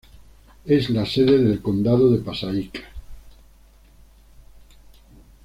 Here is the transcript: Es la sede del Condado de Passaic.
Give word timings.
Es 0.65 0.89
la 0.89 1.05
sede 1.05 1.37
del 1.43 1.61
Condado 1.61 2.09
de 2.09 2.17
Passaic. 2.23 2.83